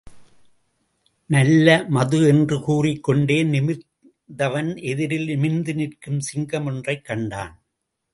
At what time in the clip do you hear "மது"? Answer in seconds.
1.89-2.27